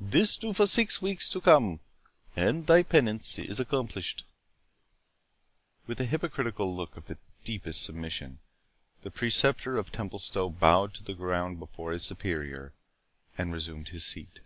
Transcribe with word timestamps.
This 0.00 0.38
do 0.38 0.54
for 0.54 0.66
six 0.66 1.02
weeks 1.02 1.28
to 1.28 1.42
come, 1.42 1.80
and 2.34 2.66
thy 2.66 2.82
penance 2.82 3.38
is 3.38 3.60
accomplished." 3.60 4.24
With 5.86 6.00
a 6.00 6.06
hypocritical 6.06 6.74
look 6.74 6.96
of 6.96 7.04
the 7.04 7.18
deepest 7.44 7.82
submission, 7.82 8.38
the 9.02 9.10
Preceptor 9.10 9.76
of 9.76 9.92
Templestowe 9.92 10.48
bowed 10.48 10.94
to 10.94 11.04
the 11.04 11.12
ground 11.12 11.58
before 11.58 11.92
his 11.92 12.02
Superior, 12.02 12.72
and 13.36 13.52
resumed 13.52 13.88
his 13.88 14.06
seat. 14.06 14.40